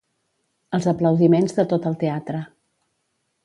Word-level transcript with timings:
Els 0.77 0.87
aplaudiments 0.93 1.55
de 1.59 1.67
tot 1.75 1.87
el 1.91 2.01
teatre. 2.05 2.43